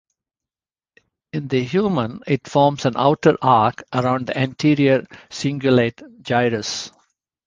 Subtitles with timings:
[1.31, 6.91] In the human it forms an outer arc around the anterior cingulate gyrus.